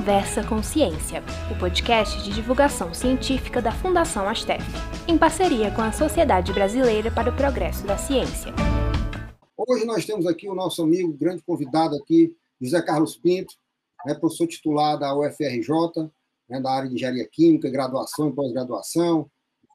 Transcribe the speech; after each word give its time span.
Conversa 0.00 0.42
com 0.42 0.62
Ciência, 0.62 1.22
o 1.54 1.58
podcast 1.58 2.24
de 2.24 2.32
divulgação 2.32 2.94
científica 2.94 3.60
da 3.60 3.70
Fundação 3.70 4.26
Astef, 4.26 4.64
em 5.06 5.18
parceria 5.18 5.70
com 5.70 5.82
a 5.82 5.92
Sociedade 5.92 6.54
Brasileira 6.54 7.10
para 7.10 7.28
o 7.28 7.36
Progresso 7.36 7.86
da 7.86 7.98
Ciência. 7.98 8.50
Hoje 9.54 9.84
nós 9.84 10.06
temos 10.06 10.26
aqui 10.26 10.48
o 10.48 10.54
nosso 10.54 10.82
amigo, 10.82 11.12
grande 11.12 11.42
convidado 11.42 11.96
aqui, 11.96 12.34
José 12.58 12.80
Carlos 12.80 13.14
Pinto, 13.14 13.52
né, 14.06 14.14
professor 14.14 14.46
titular 14.46 14.98
da 14.98 15.14
UFRJ, 15.14 16.10
né, 16.48 16.58
da 16.62 16.70
área 16.72 16.88
de 16.88 16.94
engenharia 16.94 17.28
química, 17.30 17.68
graduação 17.68 18.30
e 18.30 18.32
pós-graduação, 18.32 19.30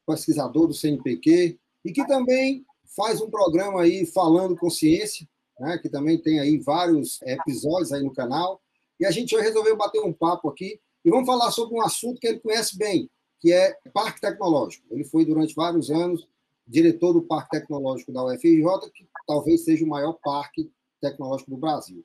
pesquisador 0.08 0.66
do 0.66 0.74
CNPq, 0.74 1.56
e 1.84 1.92
que 1.92 2.04
também 2.04 2.66
faz 2.96 3.20
um 3.20 3.30
programa 3.30 3.82
aí 3.82 4.04
falando 4.06 4.56
com 4.56 4.68
ciência, 4.70 5.24
né, 5.60 5.78
que 5.78 5.88
também 5.88 6.20
tem 6.20 6.40
aí 6.40 6.58
vários 6.58 7.22
episódios 7.22 7.92
aí 7.92 8.02
no 8.02 8.12
canal. 8.12 8.60
E 8.98 9.06
a 9.06 9.10
gente 9.10 9.36
resolveu 9.36 9.76
bater 9.76 10.00
um 10.00 10.12
papo 10.12 10.48
aqui 10.48 10.80
e 11.04 11.10
vamos 11.10 11.26
falar 11.26 11.50
sobre 11.50 11.74
um 11.76 11.82
assunto 11.82 12.20
que 12.20 12.26
ele 12.26 12.40
conhece 12.40 12.76
bem, 12.76 13.10
que 13.40 13.52
é 13.52 13.76
parque 13.92 14.20
tecnológico. 14.20 14.86
Ele 14.90 15.04
foi 15.04 15.24
durante 15.24 15.54
vários 15.54 15.90
anos 15.90 16.26
diretor 16.66 17.12
do 17.12 17.22
Parque 17.22 17.50
Tecnológico 17.50 18.12
da 18.12 18.24
UFRJ, 18.24 18.90
que 18.92 19.06
talvez 19.26 19.64
seja 19.64 19.84
o 19.84 19.88
maior 19.88 20.14
parque 20.14 20.70
tecnológico 21.00 21.50
do 21.50 21.56
Brasil. 21.56 22.04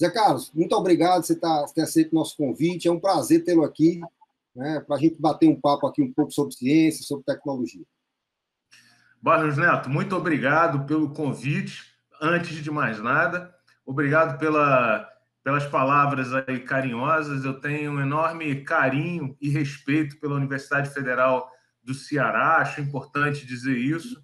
Zé 0.00 0.10
Carlos, 0.10 0.50
muito 0.54 0.74
obrigado 0.74 1.20
por 1.20 1.26
você 1.26 1.36
tá, 1.36 1.66
ter 1.74 1.82
aceito 1.82 2.12
o 2.12 2.14
nosso 2.14 2.36
convite. 2.36 2.88
É 2.88 2.90
um 2.90 3.00
prazer 3.00 3.44
tê-lo 3.44 3.64
aqui, 3.64 4.00
né, 4.54 4.80
para 4.80 4.96
a 4.96 4.98
gente 4.98 5.20
bater 5.20 5.48
um 5.48 5.60
papo 5.60 5.86
aqui 5.86 6.00
um 6.00 6.12
pouco 6.12 6.32
sobre 6.32 6.54
ciência, 6.54 7.04
sobre 7.04 7.24
tecnologia. 7.24 7.84
Barros 9.20 9.56
Neto, 9.56 9.90
muito 9.90 10.14
obrigado 10.16 10.86
pelo 10.86 11.12
convite. 11.12 11.82
Antes 12.20 12.62
de 12.62 12.70
mais 12.70 13.00
nada, 13.00 13.52
obrigado 13.84 14.38
pela, 14.38 15.06
pelas 15.48 15.64
palavras 15.64 16.34
aí 16.34 16.60
carinhosas. 16.60 17.42
Eu 17.42 17.54
tenho 17.54 17.92
um 17.92 18.00
enorme 18.02 18.54
carinho 18.64 19.34
e 19.40 19.48
respeito 19.48 20.20
pela 20.20 20.34
Universidade 20.34 20.90
Federal 20.90 21.50
do 21.82 21.94
Ceará. 21.94 22.58
Acho 22.58 22.82
importante 22.82 23.46
dizer 23.46 23.78
isso. 23.78 24.22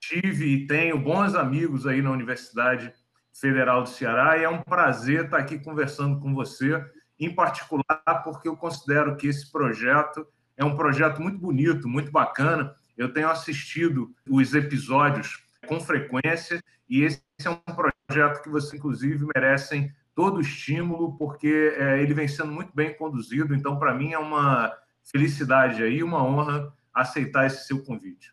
Tive 0.00 0.46
e 0.46 0.66
tenho 0.66 0.98
bons 0.98 1.34
amigos 1.34 1.86
aí 1.86 2.00
na 2.00 2.10
Universidade 2.10 2.90
Federal 3.38 3.82
do 3.82 3.90
Ceará 3.90 4.38
e 4.38 4.44
é 4.44 4.48
um 4.48 4.62
prazer 4.62 5.26
estar 5.26 5.36
aqui 5.36 5.58
conversando 5.58 6.18
com 6.20 6.34
você, 6.34 6.82
em 7.20 7.34
particular 7.34 8.22
porque 8.24 8.48
eu 8.48 8.56
considero 8.56 9.14
que 9.14 9.26
esse 9.26 9.52
projeto 9.52 10.26
é 10.56 10.64
um 10.64 10.74
projeto 10.74 11.20
muito 11.20 11.38
bonito, 11.38 11.86
muito 11.86 12.10
bacana 12.10 12.74
eu 12.96 13.12
tenho 13.12 13.28
assistido 13.28 14.10
os 14.26 14.54
episódios 14.54 15.46
com 15.66 15.78
frequência 15.78 16.62
e 16.88 17.02
esse 17.02 17.22
é 17.44 17.50
um 17.50 17.56
projeto 17.56 18.42
que 18.42 18.48
você, 18.48 18.76
inclusive, 18.76 19.26
merecem 19.34 19.92
todo 20.14 20.38
o 20.38 20.40
estímulo, 20.40 21.16
porque 21.16 21.74
é, 21.76 22.02
ele 22.02 22.14
vem 22.14 22.28
sendo 22.28 22.52
muito 22.52 22.74
bem 22.74 22.94
conduzido. 22.96 23.54
Então, 23.54 23.78
para 23.78 23.94
mim, 23.94 24.12
é 24.12 24.18
uma 24.18 24.72
felicidade 25.04 25.82
aí, 25.82 26.02
uma 26.02 26.22
honra 26.24 26.72
aceitar 26.94 27.46
esse 27.46 27.66
seu 27.66 27.82
convite. 27.82 28.32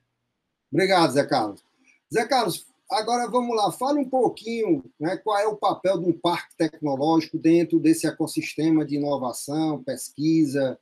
Obrigado, 0.71 1.11
Zé 1.11 1.25
Carlos. 1.25 1.63
Zé 2.13 2.27
Carlos, 2.27 2.67
agora 2.91 3.29
vamos 3.29 3.55
lá, 3.55 3.71
fale 3.71 3.99
um 3.99 4.09
pouquinho 4.09 4.83
né, 4.99 5.17
qual 5.17 5.37
é 5.39 5.47
o 5.47 5.55
papel 5.55 5.99
de 5.99 6.09
um 6.09 6.13
parque 6.13 6.55
tecnológico 6.57 7.37
dentro 7.37 7.79
desse 7.79 8.05
ecossistema 8.07 8.85
de 8.85 8.95
inovação, 8.95 9.83
pesquisa, 9.83 10.77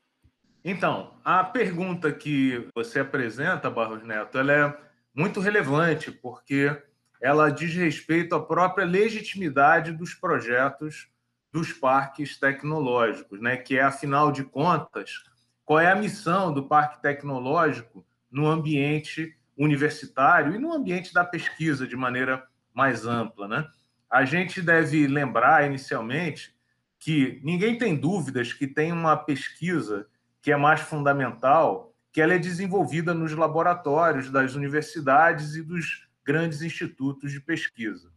então, 0.69 1.13
a 1.23 1.45
pergunta 1.45 2.11
que 2.11 2.67
você 2.75 2.99
apresenta, 2.99 3.69
Barros 3.69 4.03
Neto, 4.03 4.37
ela 4.37 4.51
é 4.51 4.77
muito 5.15 5.39
relevante, 5.39 6.11
porque 6.11 6.75
ela 7.21 7.49
diz 7.49 7.73
respeito 7.73 8.35
à 8.35 8.43
própria 8.43 8.85
legitimidade 8.85 9.91
dos 9.91 10.13
projetos 10.13 11.09
dos 11.51 11.73
parques 11.73 12.37
tecnológicos, 12.37 13.41
né? 13.41 13.57
que 13.57 13.77
é, 13.77 13.81
afinal 13.81 14.31
de 14.31 14.43
contas, 14.43 15.23
qual 15.65 15.79
é 15.79 15.91
a 15.91 15.95
missão 15.95 16.53
do 16.53 16.67
parque 16.67 17.01
tecnológico 17.01 18.05
no 18.31 18.47
ambiente 18.47 19.35
universitário 19.57 20.55
e 20.55 20.59
no 20.59 20.71
ambiente 20.71 21.13
da 21.13 21.25
pesquisa 21.25 21.87
de 21.87 21.95
maneira 21.95 22.45
mais 22.73 23.05
ampla. 23.05 23.47
Né? 23.47 23.67
A 24.09 24.23
gente 24.23 24.61
deve 24.61 25.07
lembrar, 25.07 25.65
inicialmente, 25.65 26.55
que 26.99 27.41
ninguém 27.43 27.77
tem 27.77 27.95
dúvidas 27.95 28.53
que 28.53 28.67
tem 28.67 28.91
uma 28.91 29.17
pesquisa 29.17 30.07
que 30.41 30.51
é 30.51 30.57
mais 30.57 30.81
fundamental, 30.81 31.93
que 32.11 32.21
ela 32.21 32.33
é 32.33 32.39
desenvolvida 32.39 33.13
nos 33.13 33.33
laboratórios 33.33 34.29
das 34.29 34.55
universidades 34.55 35.55
e 35.55 35.63
dos 35.63 36.06
grandes 36.27 36.61
institutos 36.61 37.31
de 37.31 37.39
pesquisa. 37.39 38.11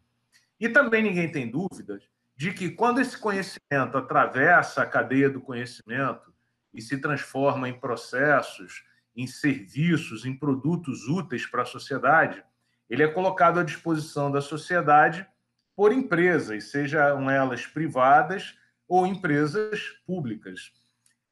E 0.58 0.68
também 0.68 1.00
ninguém 1.00 1.30
tem 1.30 1.48
dúvidas 1.48 2.02
de 2.36 2.52
que 2.52 2.70
quando 2.70 3.00
esse 3.00 3.16
conhecimento 3.16 3.96
atravessa 3.96 4.82
a 4.82 4.86
cadeia 4.86 5.30
do 5.30 5.40
conhecimento 5.40 6.34
e 6.74 6.82
se 6.82 6.98
transforma 6.98 7.68
em 7.68 7.78
processos, 7.78 8.82
em 9.14 9.28
serviços, 9.28 10.24
em 10.24 10.36
produtos 10.36 11.06
úteis 11.06 11.46
para 11.46 11.62
a 11.62 11.66
sociedade, 11.66 12.42
ele 12.88 13.04
é 13.04 13.08
colocado 13.08 13.60
à 13.60 13.62
disposição 13.62 14.28
da 14.28 14.40
sociedade 14.40 15.24
por 15.76 15.92
empresas, 15.92 16.64
sejam 16.64 17.30
elas 17.30 17.64
privadas 17.64 18.58
ou 18.88 19.06
empresas 19.06 19.80
públicas. 20.04 20.72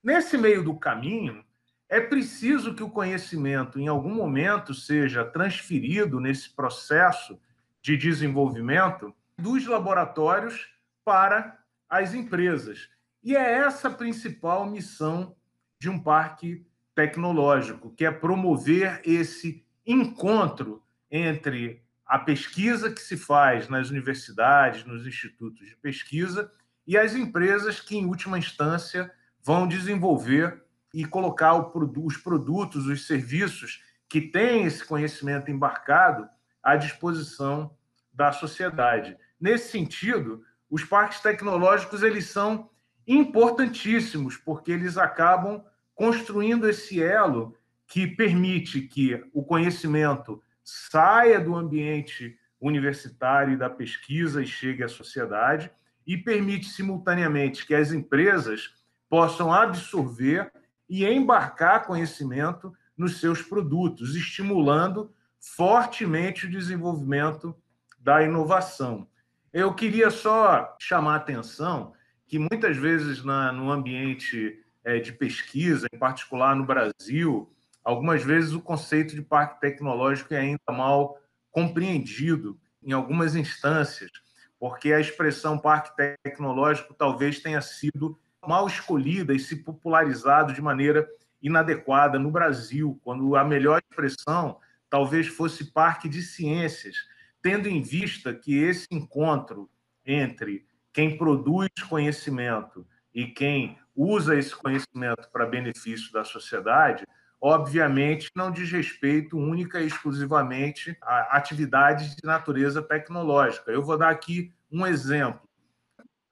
Nesse 0.00 0.38
meio 0.38 0.62
do 0.62 0.78
caminho, 0.78 1.44
é 1.88 2.00
preciso 2.00 2.74
que 2.74 2.82
o 2.82 2.90
conhecimento, 2.90 3.78
em 3.80 3.88
algum 3.88 4.14
momento, 4.14 4.74
seja 4.74 5.24
transferido 5.24 6.20
nesse 6.20 6.50
processo 6.50 7.40
de 7.80 7.96
desenvolvimento 7.96 9.14
dos 9.38 9.66
laboratórios 9.66 10.68
para 11.04 11.58
as 11.88 12.12
empresas. 12.12 12.90
E 13.22 13.34
é 13.34 13.58
essa 13.58 13.88
a 13.88 13.92
principal 13.92 14.66
missão 14.66 15.34
de 15.80 15.88
um 15.88 15.98
parque 15.98 16.66
tecnológico, 16.94 17.94
que 17.94 18.04
é 18.04 18.10
promover 18.10 19.00
esse 19.04 19.64
encontro 19.86 20.82
entre 21.10 21.82
a 22.04 22.18
pesquisa 22.18 22.92
que 22.92 23.00
se 23.00 23.16
faz 23.16 23.68
nas 23.68 23.88
universidades, 23.88 24.84
nos 24.84 25.06
institutos 25.06 25.66
de 25.66 25.76
pesquisa 25.76 26.52
e 26.86 26.98
as 26.98 27.14
empresas 27.14 27.80
que, 27.80 27.96
em 27.96 28.06
última 28.06 28.38
instância, 28.38 29.10
vão 29.42 29.66
desenvolver 29.66 30.62
e 30.92 31.04
colocar 31.04 31.54
os 31.54 32.16
produtos, 32.16 32.86
os 32.86 33.06
serviços 33.06 33.82
que 34.08 34.20
têm 34.20 34.64
esse 34.64 34.84
conhecimento 34.84 35.50
embarcado 35.50 36.28
à 36.62 36.76
disposição 36.76 37.76
da 38.12 38.32
sociedade. 38.32 39.16
Nesse 39.40 39.70
sentido, 39.70 40.42
os 40.70 40.84
parques 40.84 41.20
tecnológicos 41.20 42.02
eles 42.02 42.26
são 42.26 42.70
importantíssimos 43.06 44.36
porque 44.36 44.72
eles 44.72 44.98
acabam 44.98 45.62
construindo 45.94 46.68
esse 46.68 47.02
elo 47.02 47.56
que 47.86 48.06
permite 48.06 48.82
que 48.82 49.24
o 49.32 49.42
conhecimento 49.42 50.42
saia 50.62 51.40
do 51.40 51.54
ambiente 51.54 52.38
universitário 52.60 53.54
e 53.54 53.56
da 53.56 53.70
pesquisa 53.70 54.42
e 54.42 54.46
chegue 54.46 54.82
à 54.82 54.88
sociedade 54.88 55.70
e 56.06 56.16
permite 56.16 56.66
simultaneamente 56.66 57.66
que 57.66 57.74
as 57.74 57.92
empresas 57.92 58.74
possam 59.08 59.52
absorver 59.52 60.52
e 60.88 61.04
embarcar 61.04 61.84
conhecimento 61.84 62.72
nos 62.96 63.20
seus 63.20 63.42
produtos, 63.42 64.16
estimulando 64.16 65.12
fortemente 65.38 66.46
o 66.46 66.50
desenvolvimento 66.50 67.54
da 67.98 68.22
inovação. 68.22 69.06
Eu 69.52 69.74
queria 69.74 70.10
só 70.10 70.76
chamar 70.80 71.14
a 71.14 71.16
atenção 71.16 71.92
que 72.26 72.38
muitas 72.38 72.76
vezes 72.76 73.24
na, 73.24 73.52
no 73.52 73.70
ambiente 73.70 74.62
é, 74.84 74.98
de 74.98 75.12
pesquisa, 75.12 75.86
em 75.92 75.98
particular 75.98 76.54
no 76.54 76.66
Brasil, 76.66 77.50
algumas 77.82 78.22
vezes 78.22 78.52
o 78.52 78.60
conceito 78.60 79.14
de 79.14 79.22
parque 79.22 79.60
tecnológico 79.60 80.34
é 80.34 80.38
ainda 80.38 80.60
mal 80.70 81.18
compreendido 81.50 82.58
em 82.82 82.92
algumas 82.92 83.34
instâncias, 83.34 84.10
porque 84.58 84.92
a 84.92 85.00
expressão 85.00 85.58
parque 85.58 85.90
tecnológico 86.22 86.94
talvez 86.94 87.40
tenha 87.40 87.60
sido 87.60 88.18
mal 88.46 88.66
escolhida 88.66 89.34
e 89.34 89.38
se 89.38 89.56
popularizado 89.56 90.52
de 90.52 90.60
maneira 90.60 91.08
inadequada 91.40 92.18
no 92.18 92.30
Brasil, 92.30 93.00
quando 93.02 93.36
a 93.36 93.44
melhor 93.44 93.80
expressão 93.90 94.58
talvez 94.90 95.26
fosse 95.26 95.72
parque 95.72 96.08
de 96.08 96.22
ciências, 96.22 96.96
tendo 97.42 97.68
em 97.68 97.82
vista 97.82 98.34
que 98.34 98.56
esse 98.56 98.86
encontro 98.90 99.70
entre 100.04 100.66
quem 100.92 101.16
produz 101.16 101.68
conhecimento 101.88 102.86
e 103.14 103.26
quem 103.26 103.78
usa 103.94 104.36
esse 104.36 104.54
conhecimento 104.54 105.28
para 105.30 105.46
benefício 105.46 106.12
da 106.12 106.24
sociedade, 106.24 107.06
obviamente 107.40 108.30
não 108.34 108.50
diz 108.50 108.70
respeito 108.70 109.36
única 109.36 109.80
e 109.80 109.86
exclusivamente 109.86 110.96
a 111.02 111.36
atividades 111.36 112.16
de 112.16 112.24
natureza 112.24 112.82
tecnológica. 112.82 113.70
Eu 113.70 113.82
vou 113.82 113.98
dar 113.98 114.10
aqui 114.10 114.52
um 114.70 114.86
exemplo. 114.86 115.48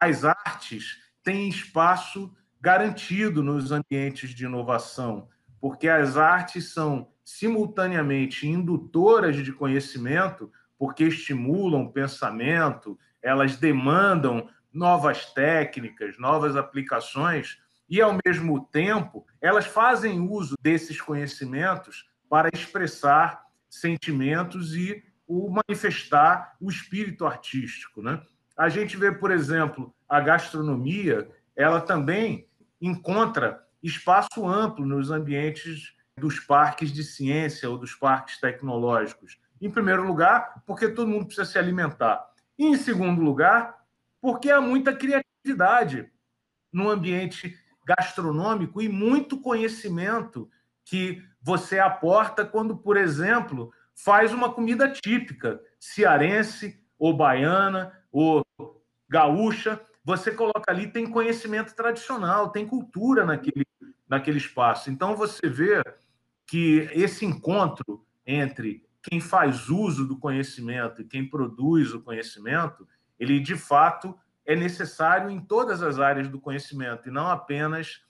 As 0.00 0.25
artes 0.25 0.99
tem 1.26 1.49
espaço 1.49 2.32
garantido 2.61 3.43
nos 3.43 3.73
ambientes 3.73 4.31
de 4.31 4.44
inovação, 4.44 5.28
porque 5.61 5.88
as 5.88 6.17
artes 6.17 6.73
são 6.73 7.08
simultaneamente 7.25 8.46
indutoras 8.46 9.37
de 9.37 9.52
conhecimento, 9.52 10.52
porque 10.78 11.02
estimulam 11.02 11.90
pensamento, 11.90 12.96
elas 13.20 13.56
demandam 13.56 14.49
novas 14.73 15.26
técnicas, 15.34 16.17
novas 16.17 16.55
aplicações, 16.55 17.58
e, 17.88 18.00
ao 18.00 18.17
mesmo 18.25 18.64
tempo, 18.67 19.26
elas 19.40 19.67
fazem 19.67 20.20
uso 20.20 20.55
desses 20.62 21.00
conhecimentos 21.00 22.08
para 22.28 22.50
expressar 22.55 23.43
sentimentos 23.69 24.76
e 24.76 25.02
o 25.26 25.50
manifestar 25.50 26.55
o 26.61 26.70
espírito 26.70 27.26
artístico. 27.26 28.00
Né? 28.00 28.23
A 28.56 28.69
gente 28.69 28.96
vê, 28.96 29.11
por 29.11 29.32
exemplo, 29.32 29.93
a 30.08 30.20
gastronomia, 30.20 31.29
ela 31.55 31.81
também 31.81 32.49
encontra 32.81 33.64
espaço 33.82 34.47
amplo 34.47 34.85
nos 34.85 35.11
ambientes 35.11 35.94
dos 36.19 36.41
parques 36.41 36.93
de 36.93 37.05
ciência 37.05 37.69
ou 37.69 37.79
dos 37.79 37.94
parques 37.94 38.41
tecnológicos. 38.41 39.38
Em 39.61 39.70
primeiro 39.70 40.06
lugar, 40.06 40.62
porque 40.67 40.88
todo 40.88 41.08
mundo 41.08 41.26
precisa 41.26 41.47
se 41.47 41.58
alimentar. 41.58 42.26
E, 42.58 42.67
em 42.67 42.76
segundo 42.76 43.20
lugar, 43.20 43.76
porque 44.20 44.50
há 44.50 44.61
muita 44.61 44.94
criatividade 44.94 46.11
no 46.73 46.91
ambiente 46.91 47.56
gastronômico 47.87 48.82
e 48.82 48.88
muito 48.88 49.41
conhecimento 49.41 50.50
que 50.85 51.23
você 51.41 51.79
aporta 51.79 52.44
quando, 52.44 52.76
por 52.76 52.97
exemplo, 52.97 53.73
faz 53.94 54.32
uma 54.32 54.52
comida 54.52 54.91
típica, 54.91 55.61
cearense 55.79 56.82
ou 56.99 57.17
baiana 57.17 57.93
ou 58.11 58.43
gaúcha. 59.09 59.81
Você 60.06 60.31
coloca 60.31 60.70
ali, 60.70 60.87
tem 60.87 61.05
conhecimento 61.05 61.75
tradicional, 61.75 62.50
tem 62.50 62.64
cultura 62.64 63.26
naquele, 63.26 63.67
naquele 64.08 64.38
espaço. 64.38 64.88
Então, 64.88 65.17
você 65.17 65.49
vê 65.49 65.82
que 66.47 66.88
esse 66.93 67.26
encontro 67.26 68.06
entre 68.25 68.87
quem 69.03 69.20
faz 69.20 69.69
uso 69.69 70.06
do 70.06 70.17
conhecimento 70.17 71.03
e 71.03 71.05
quem 71.05 71.29
produz 71.29 71.93
o 71.93 72.00
conhecimento, 72.00 72.87
ele 73.19 73.41
de 73.41 73.56
fato 73.56 74.17
é 74.44 74.55
necessário 74.55 75.29
em 75.29 75.41
todas 75.41 75.82
as 75.82 75.99
áreas 75.99 76.29
do 76.29 76.41
conhecimento 76.41 77.09
e 77.09 77.12
não 77.12 77.26
apenas 77.26 78.00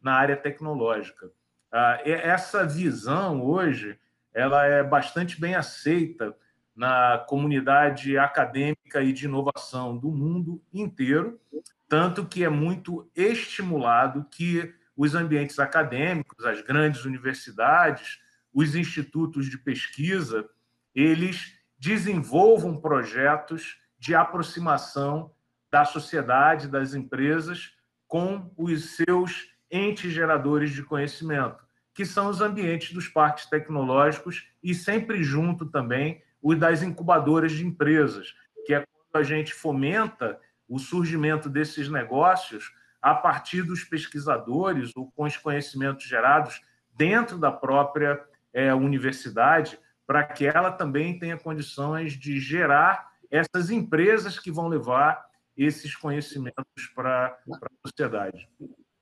na 0.00 0.14
área 0.14 0.38
tecnológica. 0.38 1.30
Ah, 1.70 2.00
essa 2.02 2.66
visão 2.66 3.42
hoje 3.42 3.98
ela 4.32 4.64
é 4.64 4.82
bastante 4.82 5.38
bem 5.38 5.54
aceita 5.54 6.34
na 6.74 7.18
comunidade 7.28 8.16
acadêmica 8.16 9.02
e 9.02 9.12
de 9.12 9.26
inovação 9.26 9.96
do 9.96 10.10
mundo 10.10 10.62
inteiro, 10.72 11.40
tanto 11.88 12.26
que 12.26 12.42
é 12.42 12.48
muito 12.48 13.10
estimulado 13.14 14.26
que 14.30 14.74
os 14.96 15.14
ambientes 15.14 15.58
acadêmicos, 15.58 16.44
as 16.44 16.62
grandes 16.62 17.04
universidades, 17.04 18.18
os 18.52 18.74
institutos 18.74 19.46
de 19.46 19.58
pesquisa, 19.58 20.48
eles 20.94 21.58
desenvolvam 21.78 22.80
projetos 22.80 23.78
de 23.98 24.14
aproximação 24.14 25.32
da 25.70 25.84
sociedade, 25.84 26.68
das 26.68 26.94
empresas, 26.94 27.72
com 28.06 28.52
os 28.56 28.96
seus 28.96 29.48
entes 29.70 30.12
geradores 30.12 30.70
de 30.70 30.82
conhecimento, 30.82 31.64
que 31.94 32.04
são 32.04 32.28
os 32.28 32.40
ambientes 32.40 32.92
dos 32.92 33.08
parques 33.08 33.46
tecnológicos 33.46 34.46
e 34.62 34.74
sempre 34.74 35.22
junto 35.22 35.66
também 35.66 36.22
os 36.42 36.58
das 36.58 36.82
incubadoras 36.82 37.52
de 37.52 37.64
empresas, 37.64 38.34
que 38.66 38.74
é 38.74 38.84
quando 39.10 39.22
a 39.22 39.22
gente 39.22 39.54
fomenta 39.54 40.38
o 40.68 40.78
surgimento 40.78 41.48
desses 41.48 41.88
negócios 41.88 42.72
a 43.00 43.14
partir 43.14 43.62
dos 43.62 43.84
pesquisadores 43.84 44.92
ou 44.96 45.10
com 45.12 45.24
os 45.24 45.36
conhecimentos 45.36 46.06
gerados 46.06 46.60
dentro 46.96 47.38
da 47.38 47.50
própria 47.50 48.22
é, 48.52 48.72
universidade, 48.74 49.78
para 50.06 50.24
que 50.24 50.46
ela 50.46 50.70
também 50.70 51.18
tenha 51.18 51.38
condições 51.38 52.12
de 52.12 52.38
gerar 52.38 53.12
essas 53.30 53.70
empresas 53.70 54.38
que 54.38 54.50
vão 54.50 54.68
levar 54.68 55.24
esses 55.56 55.96
conhecimentos 55.96 56.86
para 56.94 57.38
a 57.50 57.88
sociedade. 57.88 58.48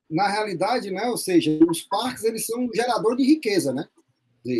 Na 0.09 0.27
realidade, 0.27 0.91
né, 0.91 1.05
ou 1.05 1.17
seja, 1.17 1.51
os 1.69 1.81
parques 1.81 2.23
eles 2.23 2.45
são 2.45 2.65
um 2.65 2.69
gerador 2.73 3.15
de 3.15 3.23
riqueza, 3.23 3.73
né? 3.73 3.87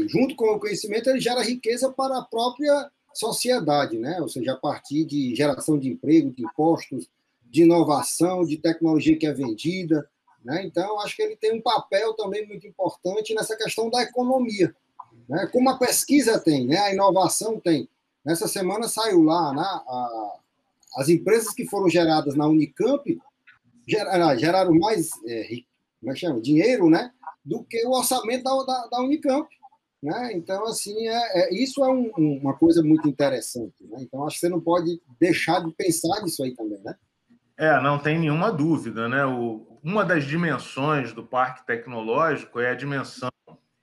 Junto 0.07 0.35
com 0.35 0.45
o 0.45 0.59
conhecimento, 0.59 1.09
ele 1.09 1.19
gera 1.19 1.41
riqueza 1.41 1.91
para 1.91 2.19
a 2.19 2.23
própria 2.23 2.89
sociedade, 3.13 3.97
né? 3.97 4.19
Ou 4.21 4.29
seja, 4.29 4.53
a 4.53 4.57
partir 4.57 5.05
de 5.05 5.35
geração 5.35 5.77
de 5.77 5.89
emprego, 5.89 6.31
de 6.31 6.43
impostos, 6.43 7.09
de 7.49 7.63
inovação, 7.63 8.45
de 8.45 8.57
tecnologia 8.57 9.17
que 9.17 9.25
é 9.25 9.33
vendida, 9.33 10.07
né? 10.43 10.63
Então, 10.65 10.99
acho 10.99 11.15
que 11.15 11.21
ele 11.21 11.35
tem 11.35 11.53
um 11.53 11.61
papel 11.61 12.13
também 12.13 12.47
muito 12.47 12.67
importante 12.67 13.33
nessa 13.33 13.55
questão 13.55 13.89
da 13.89 14.01
economia, 14.01 14.73
né? 15.27 15.47
Como 15.51 15.69
a 15.69 15.77
pesquisa 15.77 16.39
tem, 16.39 16.67
né? 16.67 16.77
a 16.77 16.93
inovação 16.93 17.59
tem. 17.59 17.87
Nessa 18.23 18.47
semana 18.47 18.87
saiu 18.87 19.23
lá 19.23 19.53
né? 19.53 19.61
a, 19.61 20.39
as 20.97 21.09
empresas 21.09 21.53
que 21.53 21.65
foram 21.65 21.89
geradas 21.89 22.35
na 22.35 22.47
Unicamp 22.47 23.19
geraram, 23.87 24.27
ah, 24.27 24.35
geraram 24.35 24.73
mais 24.73 25.09
é, 25.25 25.47
como 25.99 26.11
é 26.11 26.13
que 26.13 26.19
chama? 26.19 26.41
dinheiro 26.41 26.89
né? 26.89 27.11
do 27.43 27.63
que 27.63 27.83
o 27.85 27.91
orçamento 27.91 28.43
da, 28.43 28.63
da, 28.63 28.87
da 28.87 29.01
Unicamp. 29.01 29.47
Né? 30.01 30.33
Então, 30.33 30.65
assim, 30.65 31.07
é, 31.07 31.43
é 31.43 31.53
isso 31.53 31.83
é 31.83 31.87
um, 31.87 32.11
uma 32.17 32.57
coisa 32.57 32.81
muito 32.81 33.07
interessante. 33.07 33.75
Né? 33.81 33.97
Então, 34.01 34.25
acho 34.25 34.35
que 34.35 34.41
você 34.41 34.49
não 34.49 34.59
pode 34.59 34.99
deixar 35.19 35.59
de 35.59 35.71
pensar 35.75 36.21
nisso 36.23 36.43
aí 36.43 36.55
também, 36.55 36.81
né? 36.83 36.95
É, 37.57 37.79
não 37.79 37.99
tem 37.99 38.17
nenhuma 38.17 38.51
dúvida, 38.51 39.07
né? 39.07 39.23
O, 39.23 39.79
uma 39.83 40.03
das 40.03 40.23
dimensões 40.23 41.13
do 41.13 41.23
parque 41.23 41.65
tecnológico 41.65 42.59
é 42.59 42.71
a 42.71 42.75
dimensão 42.75 43.29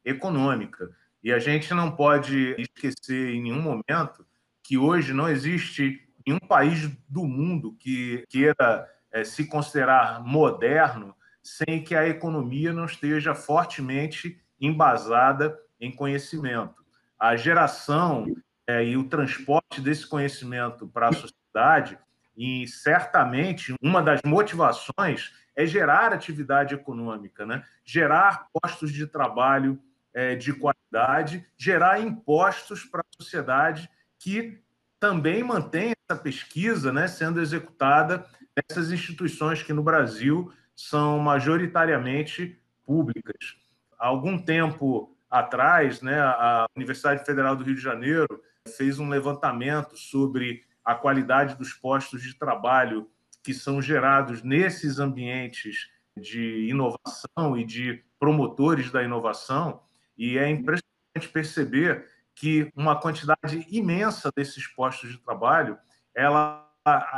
econômica. 0.05 0.91
E 1.23 1.33
a 1.33 1.39
gente 1.39 1.73
não 1.73 1.91
pode 1.91 2.57
esquecer 2.59 3.35
em 3.35 3.43
nenhum 3.43 3.63
momento 3.63 4.27
que 4.63 4.77
hoje 4.77 5.13
não 5.13 5.29
existe 5.29 6.01
nenhum 6.27 6.41
país 6.41 6.91
do 7.09 7.25
mundo 7.25 7.77
que 7.79 8.25
queira 8.29 8.89
é, 9.13 9.25
se 9.25 9.47
considerar 9.47 10.25
moderno 10.25 11.15
sem 11.43 11.83
que 11.83 11.95
a 11.95 12.07
economia 12.07 12.73
não 12.73 12.85
esteja 12.85 13.35
fortemente 13.35 14.39
embasada 14.61 15.57
em 15.81 15.91
conhecimento. 15.91 16.85
A 17.19 17.37
geração 17.37 18.27
é, 18.67 18.85
e 18.85 18.97
o 18.97 19.09
transporte 19.09 19.81
desse 19.81 20.07
conhecimento 20.07 20.87
para 20.87 21.09
a 21.09 21.13
sociedade, 21.13 21.99
e 22.37 22.69
certamente 22.69 23.75
uma 23.83 24.01
das 24.03 24.21
motivações 24.25 25.33
é 25.57 25.67
gerar 25.67 26.13
atividade 26.13 26.75
econômica, 26.75 27.45
né? 27.45 27.65
gerar 27.85 28.47
postos 28.53 28.93
de 28.93 29.07
trabalho 29.07 29.81
é, 30.15 30.37
de 30.37 30.53
qualidade, 30.53 31.45
gerar 31.57 32.01
impostos 32.01 32.85
para 32.85 33.01
a 33.01 33.23
sociedade 33.23 33.91
que 34.19 34.61
também 35.01 35.43
mantém 35.43 35.93
essa 36.09 36.21
pesquisa 36.21 36.93
né, 36.93 37.07
sendo 37.07 37.41
executada 37.41 38.27
nessas 38.57 38.91
instituições 38.91 39.63
que 39.63 39.73
no 39.73 39.83
Brasil 39.83 40.53
são 40.75 41.19
majoritariamente 41.19 42.61
públicas. 42.85 43.57
Há 43.99 44.07
algum 44.07 44.39
tempo 44.39 45.17
atrás, 45.31 46.01
né, 46.01 46.21
a 46.21 46.67
Universidade 46.77 47.25
Federal 47.25 47.55
do 47.55 47.65
Rio 47.65 47.75
de 47.75 47.81
Janeiro 47.81 48.43
fez 48.77 48.99
um 48.99 49.09
levantamento 49.09 49.97
sobre 49.97 50.63
a 50.85 50.95
qualidade 50.95 51.57
dos 51.57 51.73
postos 51.73 52.23
de 52.23 52.39
trabalho 52.39 53.09
que 53.43 53.53
são 53.53 53.81
gerados 53.81 54.43
nesses 54.43 54.99
ambientes 54.99 55.89
de 56.17 56.69
inovação 56.69 57.57
e 57.57 57.65
de 57.65 58.05
promotores 58.19 58.91
da 58.91 59.03
inovação, 59.03 59.81
e 60.17 60.37
é 60.37 60.49
impressionante 60.49 61.29
perceber 61.33 62.07
que 62.35 62.71
uma 62.75 62.99
quantidade 63.01 63.67
imensa 63.71 64.31
desses 64.35 64.67
postos 64.67 65.11
de 65.11 65.19
trabalho 65.19 65.79
ela 66.15 66.69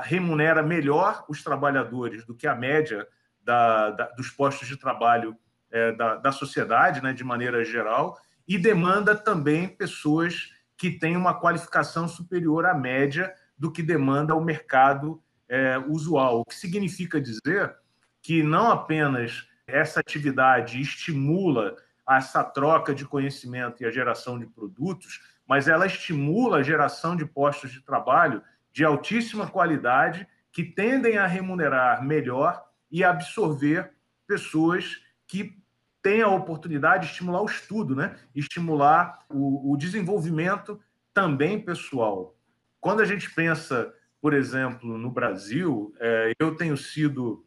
remunera 0.02 0.62
melhor 0.62 1.24
os 1.28 1.42
trabalhadores 1.42 2.24
do 2.26 2.34
que 2.34 2.46
a 2.46 2.54
média 2.54 3.06
da, 3.40 3.90
da, 3.90 4.08
dos 4.10 4.30
postos 4.30 4.66
de 4.68 4.76
trabalho 4.76 5.36
é, 5.70 5.92
da, 5.92 6.16
da 6.16 6.32
sociedade, 6.32 7.02
né, 7.02 7.12
de 7.12 7.24
maneira 7.24 7.64
geral, 7.64 8.18
e 8.46 8.58
demanda 8.58 9.14
também 9.14 9.68
pessoas 9.68 10.50
que 10.76 10.90
têm 10.90 11.16
uma 11.16 11.38
qualificação 11.38 12.08
superior 12.08 12.66
à 12.66 12.74
média 12.74 13.32
do 13.56 13.70
que 13.70 13.82
demanda 13.82 14.34
o 14.34 14.42
mercado 14.42 15.22
é, 15.48 15.78
usual. 15.78 16.40
O 16.40 16.44
que 16.44 16.54
significa 16.54 17.20
dizer 17.20 17.76
que 18.22 18.42
não 18.42 18.70
apenas 18.70 19.46
essa 19.66 20.00
atividade 20.00 20.80
estimula 20.80 21.76
essa 22.08 22.42
troca 22.42 22.94
de 22.94 23.04
conhecimento 23.04 23.82
e 23.82 23.86
a 23.86 23.90
geração 23.90 24.38
de 24.38 24.46
produtos, 24.46 25.20
mas 25.46 25.68
ela 25.68 25.86
estimula 25.86 26.58
a 26.58 26.62
geração 26.62 27.14
de 27.14 27.24
postos 27.24 27.70
de 27.70 27.82
trabalho 27.82 28.42
de 28.72 28.84
altíssima 28.84 29.46
qualidade 29.48 30.26
que 30.52 30.64
tendem 30.64 31.18
a 31.18 31.26
remunerar 31.26 32.04
melhor 32.04 32.64
e 32.90 33.04
absorver 33.04 33.92
pessoas 34.26 35.00
que 35.26 35.59
têm 36.02 36.22
a 36.22 36.28
oportunidade 36.28 37.06
de 37.06 37.12
estimular 37.12 37.42
o 37.42 37.46
estudo, 37.46 37.94
né? 37.94 38.16
estimular 38.34 39.20
o, 39.28 39.72
o 39.72 39.76
desenvolvimento 39.76 40.80
também 41.12 41.60
pessoal. 41.60 42.36
Quando 42.80 43.00
a 43.00 43.04
gente 43.04 43.32
pensa, 43.34 43.92
por 44.20 44.32
exemplo, 44.32 44.96
no 44.96 45.10
Brasil, 45.10 45.94
é, 46.00 46.32
eu 46.38 46.54
tenho 46.56 46.76
sido, 46.76 47.44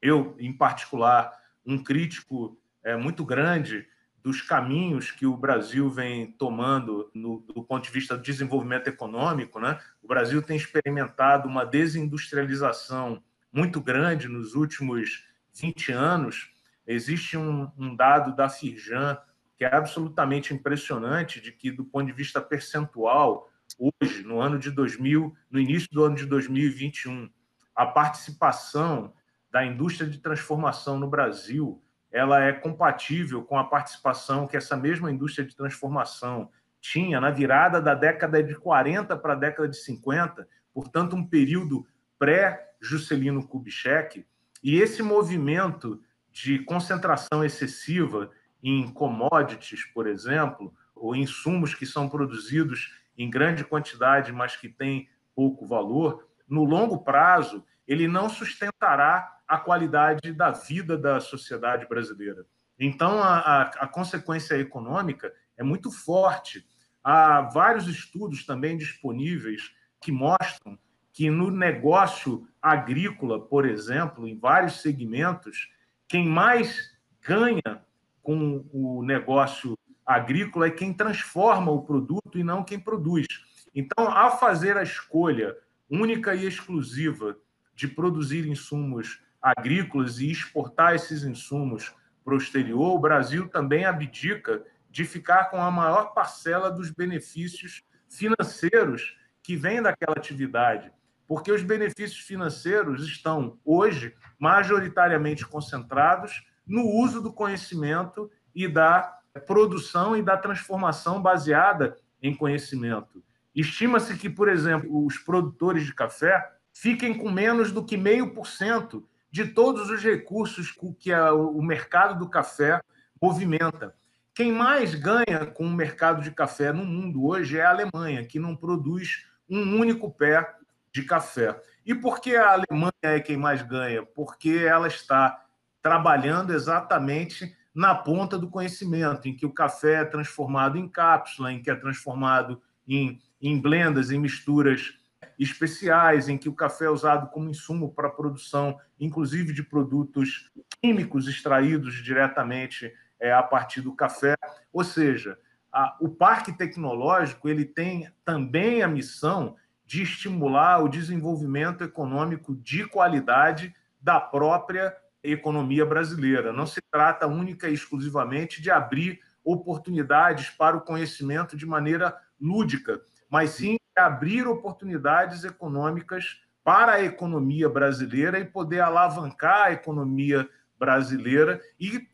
eu 0.00 0.36
em 0.38 0.52
particular, 0.52 1.32
um 1.66 1.82
crítico 1.82 2.56
é, 2.84 2.96
muito 2.96 3.24
grande 3.24 3.86
dos 4.22 4.42
caminhos 4.42 5.10
que 5.10 5.26
o 5.26 5.36
Brasil 5.36 5.88
vem 5.88 6.32
tomando 6.32 7.10
no, 7.14 7.40
do 7.40 7.64
ponto 7.64 7.84
de 7.84 7.90
vista 7.90 8.16
do 8.16 8.22
desenvolvimento 8.22 8.88
econômico. 8.88 9.58
Né? 9.58 9.78
O 10.02 10.06
Brasil 10.06 10.42
tem 10.42 10.56
experimentado 10.56 11.48
uma 11.48 11.64
desindustrialização 11.64 13.22
muito 13.52 13.80
grande 13.80 14.28
nos 14.28 14.54
últimos 14.54 15.24
20 15.54 15.92
anos, 15.92 16.50
existe 16.94 17.36
um, 17.36 17.70
um 17.78 17.94
dado 17.94 18.34
da 18.34 18.48
Firjan 18.48 19.18
que 19.56 19.64
é 19.64 19.74
absolutamente 19.74 20.54
impressionante 20.54 21.40
de 21.40 21.52
que, 21.52 21.70
do 21.70 21.84
ponto 21.84 22.06
de 22.06 22.12
vista 22.12 22.40
percentual, 22.40 23.50
hoje, 23.78 24.22
no 24.22 24.40
ano 24.40 24.58
de 24.58 24.70
2000, 24.70 25.36
no 25.50 25.60
início 25.60 25.88
do 25.92 26.02
ano 26.02 26.16
de 26.16 26.24
2021, 26.24 27.28
a 27.74 27.84
participação 27.84 29.12
da 29.50 29.64
indústria 29.64 30.08
de 30.08 30.18
transformação 30.18 30.98
no 30.98 31.08
Brasil 31.08 31.82
ela 32.10 32.42
é 32.42 32.52
compatível 32.52 33.44
com 33.44 33.56
a 33.56 33.64
participação 33.64 34.46
que 34.46 34.56
essa 34.56 34.76
mesma 34.76 35.10
indústria 35.10 35.46
de 35.46 35.54
transformação 35.54 36.50
tinha 36.80 37.20
na 37.20 37.30
virada 37.30 37.80
da 37.80 37.94
década 37.94 38.42
de 38.42 38.54
40 38.54 39.16
para 39.16 39.34
a 39.34 39.36
década 39.36 39.68
de 39.68 39.76
50, 39.76 40.46
portanto, 40.72 41.14
um 41.14 41.24
período 41.26 41.86
pré-Juscelino 42.18 43.46
Kubitschek, 43.46 44.26
e 44.62 44.80
esse 44.80 45.02
movimento 45.02 46.02
de 46.32 46.58
concentração 46.60 47.44
excessiva 47.44 48.30
em 48.62 48.90
commodities, 48.92 49.84
por 49.86 50.06
exemplo, 50.06 50.74
ou 50.94 51.16
insumos 51.16 51.74
que 51.74 51.86
são 51.86 52.08
produzidos 52.08 52.92
em 53.16 53.28
grande 53.28 53.64
quantidade, 53.64 54.32
mas 54.32 54.56
que 54.56 54.68
têm 54.68 55.08
pouco 55.34 55.66
valor, 55.66 56.28
no 56.48 56.64
longo 56.64 57.02
prazo, 57.02 57.64
ele 57.86 58.06
não 58.06 58.28
sustentará 58.28 59.38
a 59.46 59.58
qualidade 59.58 60.32
da 60.32 60.50
vida 60.50 60.96
da 60.96 61.20
sociedade 61.20 61.86
brasileira. 61.88 62.44
Então, 62.78 63.22
a, 63.22 63.38
a, 63.38 63.62
a 63.62 63.88
consequência 63.88 64.54
econômica 64.56 65.32
é 65.56 65.62
muito 65.62 65.90
forte. 65.90 66.66
Há 67.02 67.42
vários 67.42 67.86
estudos 67.86 68.46
também 68.46 68.76
disponíveis 68.76 69.74
que 70.00 70.12
mostram 70.12 70.78
que 71.12 71.28
no 71.28 71.50
negócio 71.50 72.46
agrícola, 72.62 73.40
por 73.40 73.66
exemplo, 73.66 74.26
em 74.26 74.38
vários 74.38 74.80
segmentos, 74.80 75.70
quem 76.10 76.26
mais 76.26 76.90
ganha 77.22 77.84
com 78.20 78.66
o 78.72 79.00
negócio 79.04 79.78
agrícola 80.04 80.66
é 80.66 80.70
quem 80.70 80.92
transforma 80.92 81.70
o 81.70 81.84
produto 81.84 82.36
e 82.36 82.42
não 82.42 82.64
quem 82.64 82.80
produz. 82.80 83.28
Então, 83.72 84.10
ao 84.10 84.36
fazer 84.36 84.76
a 84.76 84.82
escolha 84.82 85.56
única 85.88 86.34
e 86.34 86.44
exclusiva 86.44 87.38
de 87.76 87.86
produzir 87.86 88.44
insumos 88.48 89.22
agrícolas 89.40 90.18
e 90.18 90.28
exportar 90.28 90.96
esses 90.96 91.22
insumos 91.22 91.94
para 92.24 92.34
o 92.34 92.38
exterior, 92.38 92.92
o 92.92 92.98
Brasil 92.98 93.48
também 93.48 93.84
abdica 93.84 94.64
de 94.90 95.04
ficar 95.04 95.44
com 95.44 95.62
a 95.62 95.70
maior 95.70 96.12
parcela 96.12 96.72
dos 96.72 96.90
benefícios 96.90 97.84
financeiros 98.08 99.16
que 99.44 99.54
vêm 99.54 99.80
daquela 99.80 100.16
atividade, 100.16 100.90
porque 101.30 101.52
os 101.52 101.62
benefícios 101.62 102.18
financeiros 102.18 103.06
estão 103.06 103.56
hoje 103.64 104.16
majoritariamente 104.36 105.46
concentrados 105.46 106.44
no 106.66 106.84
uso 106.84 107.22
do 107.22 107.32
conhecimento 107.32 108.28
e 108.52 108.66
da 108.66 109.16
produção 109.46 110.16
e 110.16 110.22
da 110.22 110.36
transformação 110.36 111.22
baseada 111.22 111.96
em 112.20 112.34
conhecimento. 112.34 113.22
Estima-se 113.54 114.18
que, 114.18 114.28
por 114.28 114.48
exemplo, 114.48 115.06
os 115.06 115.18
produtores 115.18 115.86
de 115.86 115.94
café 115.94 116.50
fiquem 116.72 117.16
com 117.16 117.30
menos 117.30 117.70
do 117.70 117.84
que 117.84 117.96
meio 117.96 118.34
por 118.34 118.48
cento 118.48 119.08
de 119.30 119.46
todos 119.46 119.88
os 119.88 120.02
recursos 120.02 120.76
que 120.98 121.14
o 121.14 121.62
mercado 121.62 122.18
do 122.18 122.28
café 122.28 122.80
movimenta. 123.22 123.94
Quem 124.34 124.50
mais 124.50 124.96
ganha 124.96 125.46
com 125.54 125.64
o 125.64 125.72
mercado 125.72 126.22
de 126.22 126.32
café 126.32 126.72
no 126.72 126.84
mundo 126.84 127.24
hoje 127.24 127.56
é 127.56 127.62
a 127.62 127.70
Alemanha, 127.70 128.26
que 128.26 128.40
não 128.40 128.56
produz 128.56 129.26
um 129.48 129.78
único 129.78 130.10
pé 130.10 130.58
de 130.92 131.02
café. 131.02 131.60
E 131.84 131.94
por 131.94 132.20
que 132.20 132.36
a 132.36 132.52
Alemanha 132.52 132.92
é 133.02 133.20
quem 133.20 133.36
mais 133.36 133.62
ganha? 133.62 134.04
Porque 134.04 134.50
ela 134.50 134.88
está 134.88 135.44
trabalhando 135.82 136.52
exatamente 136.52 137.56
na 137.74 137.94
ponta 137.94 138.38
do 138.38 138.50
conhecimento, 138.50 139.28
em 139.28 139.34
que 139.34 139.46
o 139.46 139.52
café 139.52 140.02
é 140.02 140.04
transformado 140.04 140.76
em 140.76 140.88
cápsula, 140.88 141.52
em 141.52 141.62
que 141.62 141.70
é 141.70 141.74
transformado 141.74 142.60
em, 142.86 143.20
em 143.40 143.60
blendas, 143.60 144.10
em 144.10 144.18
misturas 144.18 144.98
especiais, 145.38 146.28
em 146.28 146.36
que 146.36 146.48
o 146.48 146.54
café 146.54 146.86
é 146.86 146.90
usado 146.90 147.30
como 147.30 147.48
insumo 147.48 147.94
para 147.94 148.08
a 148.08 148.12
produção, 148.12 148.78
inclusive 148.98 149.52
de 149.54 149.62
produtos 149.62 150.50
químicos 150.80 151.28
extraídos 151.28 152.02
diretamente 152.02 152.92
é, 153.18 153.32
a 153.32 153.42
partir 153.42 153.80
do 153.80 153.94
café. 153.94 154.36
Ou 154.72 154.84
seja, 154.84 155.38
a, 155.72 155.96
o 156.00 156.08
parque 156.08 156.52
tecnológico 156.52 157.48
ele 157.48 157.64
tem 157.64 158.10
também 158.24 158.82
a 158.82 158.88
missão 158.88 159.56
de 159.90 160.02
estimular 160.02 160.84
o 160.84 160.88
desenvolvimento 160.88 161.82
econômico 161.82 162.54
de 162.54 162.86
qualidade 162.86 163.74
da 164.00 164.20
própria 164.20 164.96
economia 165.20 165.84
brasileira. 165.84 166.52
Não 166.52 166.64
se 166.64 166.80
trata 166.92 167.26
única 167.26 167.68
e 167.68 167.74
exclusivamente 167.74 168.62
de 168.62 168.70
abrir 168.70 169.18
oportunidades 169.42 170.48
para 170.48 170.76
o 170.76 170.80
conhecimento 170.80 171.56
de 171.56 171.66
maneira 171.66 172.16
lúdica, 172.40 173.00
mas 173.28 173.50
sim 173.50 173.78
abrir 173.96 174.46
oportunidades 174.46 175.42
econômicas 175.42 176.40
para 176.62 176.92
a 176.92 177.02
economia 177.02 177.68
brasileira 177.68 178.38
e 178.38 178.44
poder 178.44 178.82
alavancar 178.82 179.66
a 179.66 179.72
economia 179.72 180.48
brasileira 180.78 181.60
e, 181.80 182.06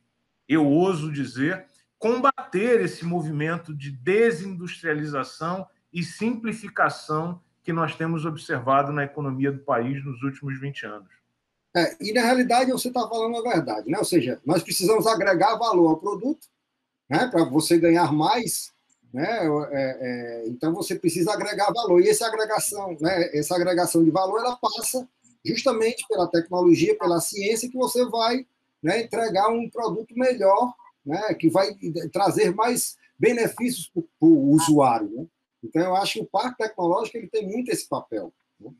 eu 0.48 0.66
ouso 0.66 1.12
dizer, 1.12 1.66
combater 1.98 2.80
esse 2.80 3.04
movimento 3.04 3.74
de 3.74 3.90
desindustrialização 3.90 5.68
e 5.92 6.02
simplificação 6.02 7.44
que 7.66 7.72
nós 7.72 7.96
temos 7.96 8.24
observado 8.24 8.92
na 8.92 9.02
economia 9.02 9.50
do 9.50 9.58
país 9.58 10.02
nos 10.04 10.22
últimos 10.22 10.58
20 10.60 10.86
anos. 10.86 11.08
É, 11.76 11.96
e 12.00 12.12
na 12.12 12.22
realidade 12.22 12.70
você 12.70 12.86
está 12.88 13.06
falando 13.08 13.36
a 13.36 13.42
verdade, 13.42 13.90
né? 13.90 13.98
Ou 13.98 14.04
seja, 14.04 14.40
nós 14.46 14.62
precisamos 14.62 15.04
agregar 15.04 15.56
valor 15.56 15.88
ao 15.88 15.98
produto, 15.98 16.46
né? 17.10 17.26
Para 17.26 17.44
você 17.44 17.76
ganhar 17.76 18.12
mais 18.12 18.72
né? 19.12 19.40
É, 19.72 19.98
é, 20.00 20.48
então 20.48 20.72
você 20.72 20.94
precisa 20.94 21.32
agregar 21.32 21.72
valor 21.72 22.00
e 22.00 22.08
essa 22.08 22.26
agregação, 22.26 22.96
né? 23.00 23.36
Essa 23.36 23.56
agregação 23.56 24.04
de 24.04 24.10
valor 24.10 24.38
ela 24.38 24.56
passa 24.56 25.08
justamente 25.44 26.06
pela 26.06 26.28
tecnologia, 26.28 26.96
pela 26.96 27.20
ciência 27.20 27.68
que 27.68 27.76
você 27.76 28.04
vai 28.06 28.46
né, 28.82 29.02
entregar 29.02 29.48
um 29.48 29.68
produto 29.70 30.14
melhor, 30.14 30.72
né? 31.04 31.34
Que 31.34 31.50
vai 31.50 31.74
trazer 32.12 32.54
mais 32.54 32.96
benefícios 33.18 33.90
para 33.90 34.28
o 34.28 34.50
usuário. 34.50 35.08
Né? 35.08 35.26
Então 35.66 35.82
eu 35.82 35.96
acho 35.96 36.14
que 36.14 36.20
o 36.20 36.26
parque 36.26 36.62
tecnológico 36.62 37.18
ele 37.18 37.28
tem 37.28 37.46
muito 37.46 37.70
esse 37.70 37.88
papel. 37.88 38.32
Né? 38.60 38.70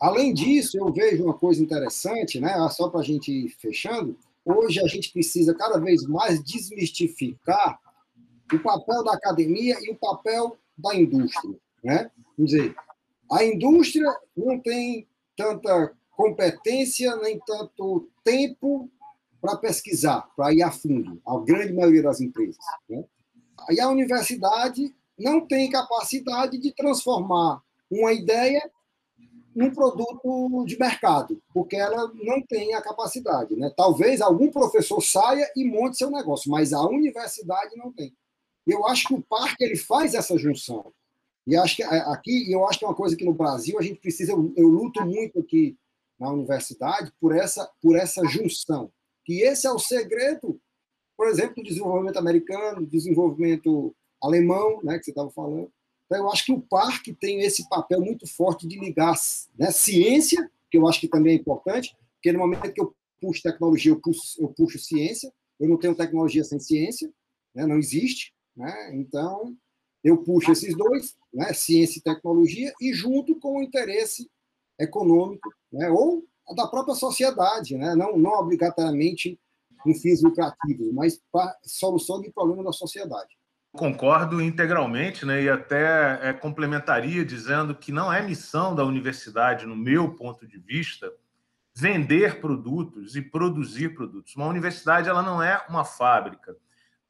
Além 0.00 0.32
disso, 0.32 0.78
eu 0.78 0.92
vejo 0.92 1.24
uma 1.24 1.34
coisa 1.34 1.62
interessante, 1.62 2.40
né? 2.40 2.54
Só 2.70 2.88
para 2.88 3.00
a 3.00 3.04
gente 3.04 3.32
ir 3.32 3.48
fechando. 3.48 4.16
Hoje 4.44 4.80
a 4.80 4.86
gente 4.86 5.12
precisa 5.12 5.54
cada 5.54 5.78
vez 5.78 6.04
mais 6.04 6.42
desmistificar 6.42 7.80
o 8.52 8.58
papel 8.60 9.02
da 9.02 9.14
academia 9.14 9.76
e 9.80 9.90
o 9.90 9.96
papel 9.96 10.56
da 10.78 10.94
indústria. 10.94 11.56
Né? 11.82 12.10
Quer 12.36 12.44
dizer, 12.44 12.76
a 13.30 13.44
indústria 13.44 14.14
não 14.36 14.60
tem 14.60 15.08
tanta 15.36 15.92
competência 16.10 17.16
nem 17.16 17.40
tanto 17.44 18.08
tempo 18.22 18.88
para 19.40 19.56
pesquisar, 19.56 20.28
para 20.36 20.54
ir 20.54 20.62
a 20.62 20.70
fundo, 20.70 21.20
a 21.26 21.38
grande 21.40 21.72
maioria 21.72 22.02
das 22.02 22.20
empresas. 22.20 22.64
Né? 22.88 23.04
E 23.70 23.80
a 23.80 23.88
universidade 23.88 24.94
não 25.18 25.46
tem 25.46 25.70
capacidade 25.70 26.58
de 26.58 26.72
transformar 26.72 27.62
uma 27.90 28.12
ideia 28.12 28.70
num 29.54 29.70
produto 29.70 30.64
de 30.66 30.78
mercado, 30.78 31.42
porque 31.54 31.76
ela 31.76 32.12
não 32.14 32.42
tem 32.42 32.74
a 32.74 32.82
capacidade. 32.82 33.56
Né? 33.56 33.72
Talvez 33.74 34.20
algum 34.20 34.50
professor 34.50 35.00
saia 35.00 35.50
e 35.56 35.64
monte 35.64 35.96
seu 35.96 36.10
negócio, 36.10 36.50
mas 36.50 36.74
a 36.74 36.82
universidade 36.82 37.74
não 37.76 37.90
tem. 37.90 38.14
Eu 38.66 38.86
acho 38.86 39.08
que 39.08 39.14
o 39.14 39.22
parque 39.22 39.64
ele 39.64 39.76
faz 39.76 40.12
essa 40.12 40.36
junção. 40.36 40.92
E 41.46 41.56
acho 41.56 41.76
que 41.76 41.82
é, 41.82 41.86
aqui, 41.86 42.52
eu 42.52 42.68
acho 42.68 42.78
que 42.78 42.84
é 42.84 42.88
uma 42.88 42.94
coisa 42.94 43.16
que 43.16 43.24
no 43.24 43.32
Brasil 43.32 43.78
a 43.78 43.82
gente 43.82 44.00
precisa, 44.00 44.32
eu, 44.32 44.52
eu 44.56 44.68
luto 44.68 45.02
muito 45.06 45.38
aqui 45.38 45.78
na 46.18 46.30
universidade 46.30 47.10
por 47.18 47.34
essa, 47.34 47.70
por 47.80 47.96
essa 47.96 48.26
junção. 48.26 48.90
Que 49.24 49.42
esse 49.42 49.66
é 49.66 49.72
o 49.72 49.78
segredo, 49.78 50.60
por 51.16 51.28
exemplo, 51.28 51.54
do 51.56 51.62
desenvolvimento 51.62 52.18
americano, 52.18 52.86
desenvolvimento 52.86 53.94
alemão, 54.26 54.80
né, 54.82 54.98
que 54.98 55.04
você 55.04 55.10
estava 55.10 55.30
falando. 55.30 55.70
Então, 56.06 56.18
eu 56.18 56.30
acho 56.30 56.44
que 56.44 56.52
o 56.52 56.60
parque 56.60 57.12
tem 57.12 57.40
esse 57.40 57.68
papel 57.68 58.00
muito 58.00 58.26
forte 58.26 58.66
de 58.66 58.78
ligar 58.78 59.14
né, 59.58 59.70
ciência, 59.70 60.50
que 60.70 60.78
eu 60.78 60.86
acho 60.86 61.00
que 61.00 61.08
também 61.08 61.34
é 61.34 61.40
importante, 61.40 61.96
porque 62.14 62.32
no 62.32 62.38
momento 62.38 62.72
que 62.72 62.80
eu 62.80 62.94
puxo 63.20 63.42
tecnologia, 63.42 63.92
eu 63.92 64.00
puxo, 64.00 64.40
eu 64.40 64.48
puxo 64.48 64.78
ciência, 64.78 65.32
eu 65.58 65.68
não 65.68 65.78
tenho 65.78 65.94
tecnologia 65.94 66.44
sem 66.44 66.60
ciência, 66.60 67.12
né, 67.54 67.66
não 67.66 67.78
existe. 67.78 68.34
Né? 68.56 68.94
Então, 68.94 69.56
eu 70.02 70.18
puxo 70.18 70.52
esses 70.52 70.76
dois, 70.76 71.16
né? 71.32 71.52
ciência 71.52 71.98
e 71.98 72.02
tecnologia, 72.02 72.72
e 72.80 72.92
junto 72.94 73.38
com 73.40 73.58
o 73.58 73.62
interesse 73.62 74.30
econômico, 74.78 75.52
né? 75.72 75.90
ou 75.90 76.24
da 76.54 76.66
própria 76.66 76.94
sociedade, 76.94 77.76
né? 77.76 77.94
não, 77.94 78.16
não 78.16 78.32
obrigatoriamente 78.32 79.38
com 79.82 79.92
fins 79.94 80.22
lucrativos, 80.22 80.92
mas 80.92 81.20
para 81.30 81.58
solução 81.64 82.20
de 82.20 82.30
problema 82.30 82.62
da 82.62 82.72
sociedade. 82.72 83.36
Concordo 83.76 84.40
integralmente, 84.40 85.26
né? 85.26 85.42
e 85.42 85.50
até 85.50 86.30
é, 86.30 86.32
complementaria 86.32 87.24
dizendo 87.24 87.74
que 87.74 87.92
não 87.92 88.12
é 88.12 88.22
missão 88.22 88.74
da 88.74 88.82
universidade, 88.82 89.66
no 89.66 89.76
meu 89.76 90.14
ponto 90.14 90.46
de 90.46 90.58
vista, 90.58 91.12
vender 91.74 92.40
produtos 92.40 93.16
e 93.16 93.22
produzir 93.22 93.90
produtos. 93.90 94.34
Uma 94.34 94.46
universidade 94.46 95.10
ela 95.10 95.22
não 95.22 95.42
é 95.42 95.62
uma 95.68 95.84
fábrica. 95.84 96.56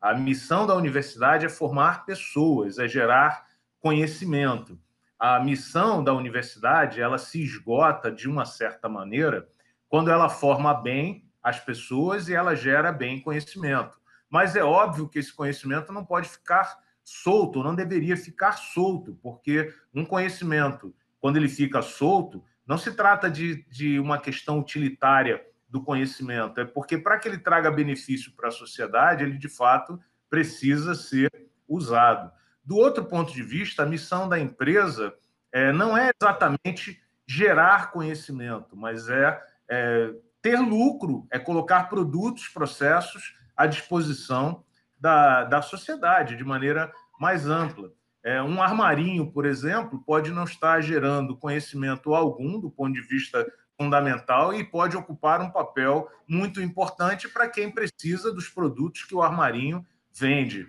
A 0.00 0.12
missão 0.12 0.66
da 0.66 0.74
universidade 0.74 1.46
é 1.46 1.48
formar 1.48 2.04
pessoas, 2.04 2.78
é 2.78 2.88
gerar 2.88 3.46
conhecimento. 3.80 4.76
A 5.16 5.38
missão 5.38 6.02
da 6.02 6.12
universidade 6.12 7.00
ela 7.00 7.16
se 7.16 7.42
esgota 7.42 8.10
de 8.10 8.28
uma 8.28 8.44
certa 8.44 8.88
maneira 8.88 9.48
quando 9.88 10.10
ela 10.10 10.28
forma 10.28 10.74
bem 10.74 11.24
as 11.40 11.60
pessoas 11.60 12.28
e 12.28 12.34
ela 12.34 12.56
gera 12.56 12.90
bem 12.90 13.20
conhecimento. 13.20 13.96
Mas 14.28 14.56
é 14.56 14.62
óbvio 14.62 15.08
que 15.08 15.18
esse 15.18 15.32
conhecimento 15.32 15.92
não 15.92 16.04
pode 16.04 16.28
ficar 16.28 16.78
solto, 17.02 17.62
não 17.62 17.74
deveria 17.74 18.16
ficar 18.16 18.52
solto, 18.52 19.16
porque 19.22 19.72
um 19.94 20.04
conhecimento, 20.04 20.94
quando 21.20 21.36
ele 21.36 21.48
fica 21.48 21.80
solto, 21.80 22.44
não 22.66 22.76
se 22.76 22.92
trata 22.92 23.30
de, 23.30 23.64
de 23.68 24.00
uma 24.00 24.18
questão 24.18 24.58
utilitária 24.58 25.44
do 25.68 25.82
conhecimento, 25.82 26.60
é 26.60 26.64
porque 26.64 26.98
para 26.98 27.18
que 27.18 27.28
ele 27.28 27.38
traga 27.38 27.70
benefício 27.70 28.32
para 28.32 28.48
a 28.48 28.52
sociedade, 28.52 29.22
ele 29.22 29.38
de 29.38 29.48
fato 29.48 30.00
precisa 30.28 30.94
ser 30.94 31.30
usado. 31.68 32.32
Do 32.64 32.76
outro 32.76 33.04
ponto 33.04 33.32
de 33.32 33.42
vista, 33.42 33.82
a 33.84 33.86
missão 33.86 34.28
da 34.28 34.38
empresa 34.38 35.14
é, 35.52 35.72
não 35.72 35.96
é 35.96 36.10
exatamente 36.20 37.00
gerar 37.26 37.92
conhecimento, 37.92 38.76
mas 38.76 39.08
é, 39.08 39.40
é 39.68 40.12
ter 40.42 40.58
lucro, 40.58 41.26
é 41.30 41.38
colocar 41.38 41.88
produtos, 41.88 42.48
processos 42.48 43.34
à 43.56 43.66
disposição 43.66 44.64
da, 44.98 45.44
da 45.44 45.62
sociedade 45.62 46.36
de 46.36 46.44
maneira 46.44 46.92
mais 47.18 47.46
ampla. 47.46 47.92
É, 48.22 48.42
um 48.42 48.60
armarinho, 48.60 49.30
por 49.30 49.46
exemplo, 49.46 50.02
pode 50.04 50.30
não 50.32 50.44
estar 50.44 50.80
gerando 50.80 51.36
conhecimento 51.36 52.14
algum 52.14 52.58
do 52.58 52.70
ponto 52.70 52.92
de 52.92 53.00
vista 53.00 53.46
fundamental 53.78 54.52
e 54.52 54.64
pode 54.64 54.96
ocupar 54.96 55.40
um 55.40 55.50
papel 55.50 56.08
muito 56.26 56.60
importante 56.60 57.28
para 57.28 57.48
quem 57.48 57.70
precisa 57.70 58.32
dos 58.32 58.48
produtos 58.48 59.04
que 59.04 59.14
o 59.14 59.22
armarinho 59.22 59.86
vende. 60.12 60.68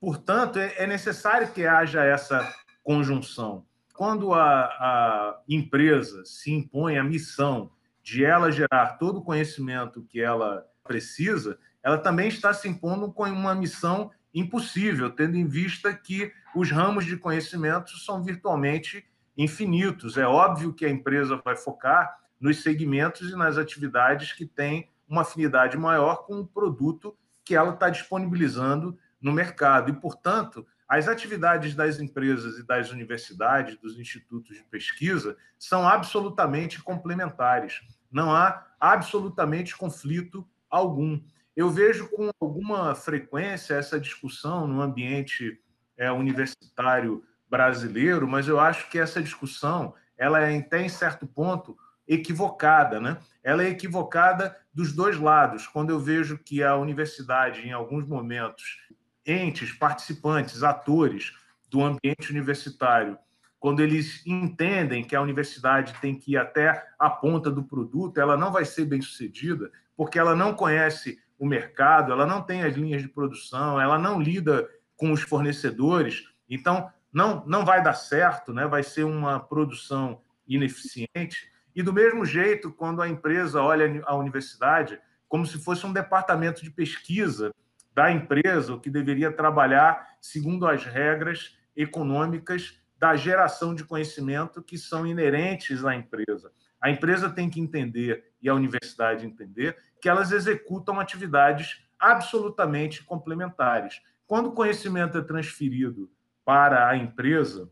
Portanto, 0.00 0.58
é, 0.58 0.74
é 0.76 0.86
necessário 0.86 1.50
que 1.50 1.66
haja 1.66 2.04
essa 2.04 2.54
conjunção. 2.84 3.66
Quando 3.94 4.32
a, 4.34 4.64
a 4.64 5.40
empresa 5.48 6.24
se 6.24 6.52
impõe 6.52 6.98
a 6.98 7.04
missão 7.04 7.70
de 8.02 8.24
ela 8.24 8.50
gerar 8.50 8.98
todo 8.98 9.18
o 9.18 9.24
conhecimento 9.24 10.02
que 10.02 10.20
ela 10.20 10.66
precisa, 10.84 11.58
ela 11.82 11.98
também 11.98 12.28
está 12.28 12.52
se 12.54 12.68
impondo 12.68 13.12
com 13.12 13.24
uma 13.24 13.54
missão 13.54 14.10
impossível, 14.34 15.10
tendo 15.10 15.36
em 15.36 15.46
vista 15.46 15.92
que 15.92 16.32
os 16.54 16.70
ramos 16.70 17.04
de 17.04 17.16
conhecimento 17.16 17.90
são 17.98 18.22
virtualmente 18.22 19.04
infinitos. 19.36 20.16
É 20.16 20.26
óbvio 20.26 20.72
que 20.72 20.84
a 20.84 20.90
empresa 20.90 21.40
vai 21.44 21.56
focar 21.56 22.18
nos 22.40 22.62
segmentos 22.62 23.30
e 23.30 23.36
nas 23.36 23.56
atividades 23.56 24.32
que 24.32 24.46
têm 24.46 24.88
uma 25.08 25.22
afinidade 25.22 25.76
maior 25.76 26.26
com 26.26 26.40
o 26.40 26.46
produto 26.46 27.16
que 27.44 27.54
ela 27.54 27.74
está 27.74 27.90
disponibilizando 27.90 28.98
no 29.20 29.32
mercado. 29.32 29.90
E, 29.90 29.92
portanto, 29.92 30.66
as 30.88 31.08
atividades 31.08 31.74
das 31.74 32.00
empresas 32.00 32.58
e 32.58 32.66
das 32.66 32.90
universidades, 32.90 33.78
dos 33.78 33.98
institutos 33.98 34.56
de 34.56 34.62
pesquisa, 34.64 35.36
são 35.58 35.86
absolutamente 35.86 36.82
complementares. 36.82 37.80
Não 38.10 38.30
há 38.30 38.66
absolutamente 38.78 39.76
conflito 39.76 40.46
algum. 40.68 41.20
Eu 41.54 41.70
vejo 41.70 42.08
com 42.08 42.30
alguma 42.40 42.94
frequência 42.94 43.74
essa 43.74 44.00
discussão 44.00 44.66
no 44.66 44.80
ambiente 44.80 45.60
é, 45.96 46.10
universitário 46.10 47.22
brasileiro, 47.48 48.26
mas 48.26 48.48
eu 48.48 48.58
acho 48.58 48.88
que 48.88 48.98
essa 48.98 49.22
discussão 49.22 49.94
ela 50.16 50.40
é 50.40 50.56
até 50.56 50.80
em 50.80 50.88
certo 50.88 51.26
ponto 51.26 51.76
equivocada, 52.08 53.00
né? 53.00 53.18
Ela 53.42 53.64
é 53.64 53.68
equivocada 53.68 54.56
dos 54.72 54.92
dois 54.92 55.18
lados. 55.18 55.66
Quando 55.66 55.90
eu 55.90 56.00
vejo 56.00 56.38
que 56.38 56.62
a 56.62 56.76
universidade, 56.76 57.60
em 57.60 57.72
alguns 57.72 58.06
momentos, 58.06 58.78
entes, 59.26 59.72
participantes, 59.72 60.62
atores 60.62 61.32
do 61.68 61.82
ambiente 61.82 62.30
universitário, 62.30 63.18
quando 63.58 63.80
eles 63.80 64.26
entendem 64.26 65.04
que 65.04 65.14
a 65.14 65.20
universidade 65.20 65.94
tem 66.00 66.18
que 66.18 66.32
ir 66.32 66.36
até 66.36 66.84
a 66.98 67.08
ponta 67.08 67.50
do 67.50 67.62
produto, 67.62 68.18
ela 68.18 68.36
não 68.36 68.50
vai 68.50 68.64
ser 68.64 68.84
bem 68.84 69.00
sucedida, 69.00 69.70
porque 69.96 70.18
ela 70.18 70.34
não 70.34 70.54
conhece 70.54 71.21
o 71.42 71.46
mercado, 71.46 72.12
ela 72.12 72.24
não 72.24 72.40
tem 72.40 72.62
as 72.62 72.76
linhas 72.76 73.02
de 73.02 73.08
produção, 73.08 73.80
ela 73.80 73.98
não 73.98 74.22
lida 74.22 74.68
com 74.96 75.10
os 75.10 75.22
fornecedores, 75.22 76.22
então 76.48 76.88
não, 77.12 77.44
não 77.46 77.64
vai 77.64 77.82
dar 77.82 77.94
certo, 77.94 78.54
né? 78.54 78.64
vai 78.68 78.84
ser 78.84 79.02
uma 79.02 79.40
produção 79.40 80.22
ineficiente. 80.46 81.50
E 81.74 81.82
do 81.82 81.92
mesmo 81.92 82.24
jeito, 82.24 82.70
quando 82.70 83.02
a 83.02 83.08
empresa 83.08 83.60
olha 83.60 84.04
a 84.06 84.14
universidade 84.14 85.00
como 85.28 85.44
se 85.44 85.58
fosse 85.58 85.84
um 85.84 85.92
departamento 85.92 86.62
de 86.62 86.70
pesquisa 86.70 87.52
da 87.92 88.12
empresa, 88.12 88.74
o 88.74 88.80
que 88.80 88.88
deveria 88.88 89.32
trabalhar 89.32 90.14
segundo 90.20 90.64
as 90.64 90.84
regras 90.84 91.58
econômicas 91.74 92.78
da 92.96 93.16
geração 93.16 93.74
de 93.74 93.82
conhecimento 93.82 94.62
que 94.62 94.78
são 94.78 95.04
inerentes 95.04 95.84
à 95.84 95.96
empresa. 95.96 96.52
A 96.82 96.90
empresa 96.90 97.30
tem 97.30 97.48
que 97.48 97.60
entender, 97.60 98.32
e 98.42 98.48
a 98.48 98.54
universidade 98.54 99.24
entender, 99.24 99.78
que 100.00 100.08
elas 100.08 100.32
executam 100.32 100.98
atividades 100.98 101.80
absolutamente 101.96 103.04
complementares. 103.04 104.02
Quando 104.26 104.48
o 104.48 104.52
conhecimento 104.52 105.16
é 105.16 105.22
transferido 105.22 106.10
para 106.44 106.88
a 106.88 106.96
empresa, 106.96 107.70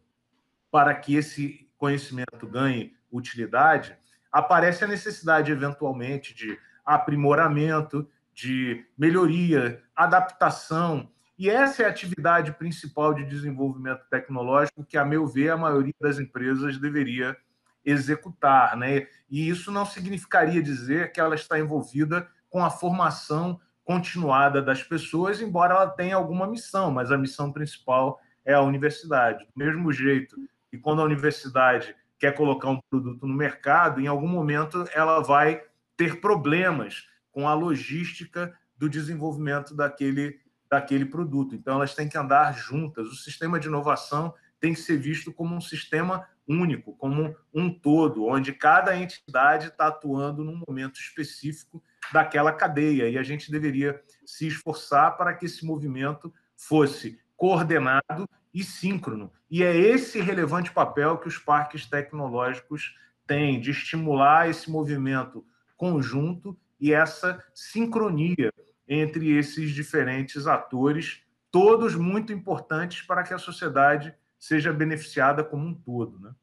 para 0.71 0.95
que 0.95 1.17
esse 1.17 1.69
conhecimento 1.77 2.47
ganhe 2.47 2.95
utilidade, 3.11 3.97
aparece 4.31 4.85
a 4.85 4.87
necessidade, 4.87 5.51
eventualmente, 5.51 6.33
de 6.33 6.57
aprimoramento, 6.85 8.09
de 8.33 8.87
melhoria, 8.97 9.83
adaptação. 9.97 11.11
E 11.37 11.51
essa 11.51 11.83
é 11.83 11.87
a 11.87 11.89
atividade 11.89 12.53
principal 12.53 13.13
de 13.13 13.25
desenvolvimento 13.25 14.05
tecnológico 14.09 14.85
que, 14.85 14.97
a 14.97 15.05
meu 15.05 15.27
ver, 15.27 15.51
a 15.51 15.57
maioria 15.57 15.95
das 16.01 16.21
empresas 16.21 16.79
deveria 16.79 17.37
executar, 17.85 18.77
né? 18.77 19.07
E 19.29 19.49
isso 19.49 19.71
não 19.71 19.87
significaria 19.87 20.63
dizer 20.63 21.13
que 21.13 21.21
ela 21.21 21.35
está 21.35 21.59
envolvida 21.59 22.29
com 22.49 22.65
a 22.65 22.71
formação 22.71 23.61
continuada 23.85 24.63
das 24.63 24.83
pessoas, 24.83 25.41
embora 25.41 25.75
ela 25.75 25.89
tenha 25.89 26.17
alguma 26.17 26.47
missão, 26.47 26.91
mas 26.91 27.11
a 27.11 27.19
missão 27.19 27.53
principal 27.53 28.21
é 28.45 28.55
a 28.55 28.61
universidade. 28.61 29.45
Do 29.45 29.65
mesmo 29.65 29.93
jeito 29.93 30.37
que 30.71 30.79
quando 30.79 31.03
a 31.03 31.05
universidade 31.05 31.95
quer 32.19 32.35
colocar 32.35 32.69
um 32.69 32.81
produto 32.91 33.27
no 33.27 33.35
mercado, 33.35 34.01
em 34.01 34.07
algum 34.07 34.29
momento 34.29 34.85
ela 34.95 35.21
vai 35.21 35.63
ter 35.97 36.21
problemas 36.21 37.09
com 37.33 37.49
a 37.49 37.55
logística 37.55 38.55
do 38.77 38.89
desenvolvimento 38.89 39.75
daquele, 39.75 40.39
daquele 40.71 41.05
produto. 41.05 41.55
Então, 41.55 41.75
elas 41.75 41.95
têm 41.95 42.09
que 42.09 42.17
andar 42.17 42.53
juntas. 42.53 43.09
O 43.09 43.15
sistema 43.15 43.59
de 43.59 43.69
inovação 43.69 44.35
tem 44.59 44.75
que 44.75 44.81
ser 44.81 44.97
visto 44.97 45.33
como 45.33 45.55
um 45.55 45.61
sistema 45.61 46.27
único, 46.51 46.95
como 46.97 47.37
um 47.55 47.73
todo, 47.73 48.27
onde 48.27 48.53
cada 48.53 48.97
entidade 48.97 49.69
está 49.69 49.87
atuando 49.87 50.43
num 50.43 50.63
momento 50.67 50.99
específico 50.99 51.83
daquela 52.13 52.53
cadeia. 52.53 53.09
E 53.09 53.17
a 53.17 53.23
gente 53.23 53.51
deveria 53.51 54.03
se 54.27 54.49
esforçar 54.49 55.17
para 55.17 55.33
que 55.35 55.47
esse 55.47 55.65
movimento 55.65 56.33
fosse 56.57 57.21
coordenado 57.37 58.29
e 58.53 58.65
síncrono. 58.65 59.33
E 59.49 59.63
é 59.63 59.77
esse 59.77 60.21
relevante 60.21 60.73
papel 60.73 61.19
que 61.19 61.29
os 61.29 61.39
parques 61.39 61.87
tecnológicos 61.87 62.97
têm, 63.27 63.61
de 63.61 63.71
estimular 63.71 64.49
esse 64.49 64.69
movimento 64.69 65.45
conjunto 65.77 66.59
e 66.81 66.93
essa 66.93 67.43
sincronia 67.55 68.53
entre 68.89 69.37
esses 69.39 69.71
diferentes 69.71 70.49
atores, 70.49 71.23
todos 71.51 71.95
muito 71.95 72.33
importantes 72.33 73.03
para 73.03 73.23
que 73.23 73.33
a 73.33 73.39
sociedade 73.39 74.13
seja 74.41 74.73
beneficiada 74.73 75.45
como 75.45 75.67
um 75.67 75.75
todo. 75.75 76.19
Né? 76.19 76.35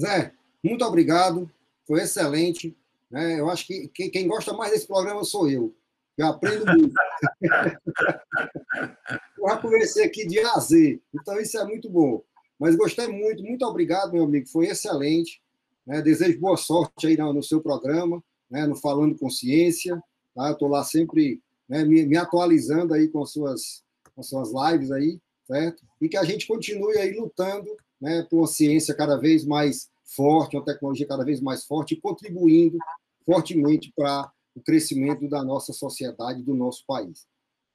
Zé, 0.00 0.32
muito 0.62 0.82
obrigado, 0.84 1.50
foi 1.86 2.00
excelente. 2.00 2.76
Né? 3.10 3.38
Eu 3.38 3.50
acho 3.50 3.66
que 3.66 3.88
quem 3.88 4.26
gosta 4.26 4.54
mais 4.54 4.72
desse 4.72 4.86
programa 4.86 5.22
sou 5.22 5.48
eu. 5.48 5.76
Eu 6.16 6.28
aprendo 6.28 6.64
muito. 6.66 6.94
eu 9.38 9.48
já 9.48 9.56
conversei 9.58 10.06
aqui 10.06 10.26
de 10.26 10.38
A 10.40 10.54
a 10.54 10.60
Z, 10.60 11.00
então 11.14 11.38
isso 11.38 11.58
é 11.58 11.64
muito 11.64 11.90
bom. 11.90 12.24
Mas 12.58 12.76
gostei 12.76 13.08
muito, 13.08 13.42
muito 13.42 13.66
obrigado, 13.66 14.12
meu 14.12 14.24
amigo, 14.24 14.48
foi 14.48 14.66
excelente. 14.66 15.42
Né? 15.86 16.00
Desejo 16.00 16.40
boa 16.40 16.56
sorte 16.56 17.06
aí 17.06 17.16
no, 17.16 17.42
seu 17.42 17.60
programa, 17.60 18.24
né? 18.50 18.66
no 18.66 18.76
Falando 18.76 19.18
Consciência. 19.18 20.02
Tá? 20.34 20.52
Estou 20.52 20.68
lá 20.68 20.82
sempre 20.82 21.42
né? 21.68 21.84
me, 21.84 22.06
me, 22.06 22.16
atualizando 22.16 22.94
aí 22.94 23.08
com 23.08 23.26
suas, 23.26 23.84
com 24.14 24.22
suas 24.22 24.50
lives 24.52 24.90
aí 24.90 25.20
certo? 25.46 25.82
E 26.00 26.08
que 26.08 26.16
a 26.16 26.24
gente 26.24 26.46
continue 26.46 26.96
aí 26.98 27.16
lutando 27.16 27.68
né, 28.00 28.26
por 28.28 28.38
uma 28.38 28.46
ciência 28.46 28.94
cada 28.94 29.16
vez 29.16 29.44
mais 29.44 29.88
forte, 30.14 30.56
uma 30.56 30.64
tecnologia 30.64 31.06
cada 31.06 31.24
vez 31.24 31.40
mais 31.40 31.64
forte 31.64 31.96
contribuindo 31.96 32.78
fortemente 33.24 33.92
para 33.96 34.30
o 34.54 34.60
crescimento 34.60 35.28
da 35.28 35.42
nossa 35.42 35.72
sociedade, 35.72 36.42
do 36.42 36.54
nosso 36.54 36.84
país. 36.86 37.26